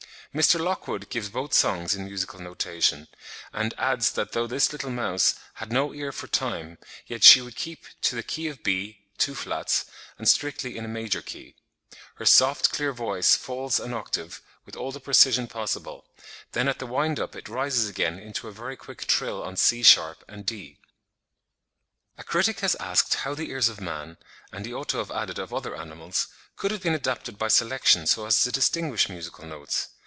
[0.33, 0.57] Mr.
[0.57, 3.05] Lockwood gives both songs in musical notation;
[3.51, 7.53] and adds that though this little mouse "had no ear for time, yet she would
[7.57, 9.83] keep to the key of B (two flats)
[10.17, 15.01] and strictly in a major key."..."Her soft clear voice falls an octave with all the
[15.01, 16.05] precision possible;
[16.53, 19.83] then at the wind up, it rises again into a very quick trill on C
[19.83, 20.79] sharp and D."
[22.17, 24.15] A critic has asked how the ears of man,
[24.49, 28.07] and he ought to have added of other animals, could have been adapted by selection
[28.07, 29.89] so as to distinguish musical notes.